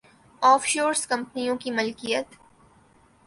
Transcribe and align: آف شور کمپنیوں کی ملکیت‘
آف 0.41 0.65
شور 0.65 0.93
کمپنیوں 1.09 1.57
کی 1.57 1.71
ملکیت‘ 1.71 2.35